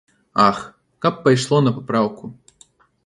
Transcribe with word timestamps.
Ах, 0.45 0.61
каб 1.05 1.19
пайшло 1.27 1.61
на 1.67 1.75
папраўку. 1.79 2.25